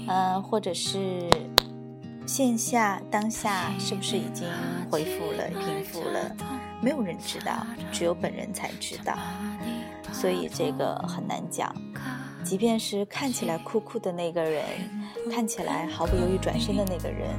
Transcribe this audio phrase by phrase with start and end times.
[0.07, 1.31] 呃，或者是
[2.27, 4.47] 线下当下是不是已经
[4.91, 6.37] 恢复了、平复了？
[6.83, 9.17] 没有人知道，只有本人才知道。
[10.13, 11.75] 所以这个很难讲。
[12.45, 14.63] 即便是看起来酷酷的那个人，
[15.33, 17.35] 看起来毫不犹豫转身的那个人，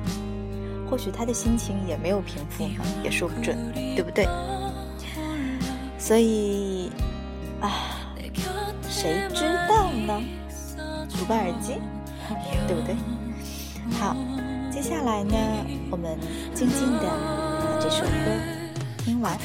[0.90, 4.26] 或许他的心情也没有平复呢，也说不准，对不对？
[6.01, 6.91] 所以
[7.61, 7.71] 啊，
[8.89, 10.21] 谁知道呢？
[11.17, 11.75] 读个耳机，
[12.67, 12.97] 对不对？
[14.01, 14.17] 好，
[14.73, 15.37] 接下来呢，
[15.91, 16.19] 我们
[16.55, 18.11] 静静的把这首歌
[19.05, 19.39] 听完。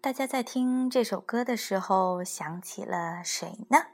[0.00, 3.86] 大家在听这首歌的时候想起了谁呢？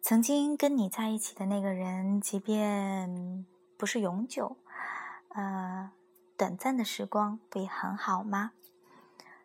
[0.00, 3.44] 曾经跟你在一起的那个人，即便
[3.76, 4.56] 不是永久，
[5.30, 5.90] 呃，
[6.36, 8.52] 短暂的时光不也很好吗？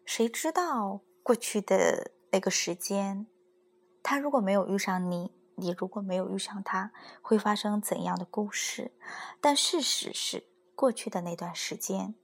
[0.05, 3.27] 谁知道过去的那个时间，
[4.01, 5.34] 他如果没有遇上你。
[5.58, 6.91] 你如果没有遇上他，
[7.22, 8.91] 会发生怎样的故事？
[9.39, 10.43] 但事实是，
[10.75, 12.15] 过去的那段时间，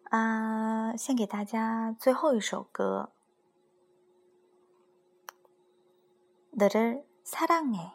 [0.09, 3.09] 啊，献给大家最后一首歌。
[6.58, 7.92] 너를 사랑해。